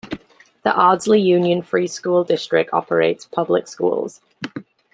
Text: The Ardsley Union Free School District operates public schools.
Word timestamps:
The 0.63 0.73
Ardsley 0.73 1.21
Union 1.21 1.61
Free 1.61 1.85
School 1.85 2.23
District 2.23 2.73
operates 2.73 3.27
public 3.27 3.67
schools. 3.67 4.19